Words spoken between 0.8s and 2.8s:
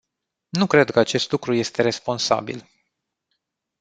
că acest lucru este responsabil.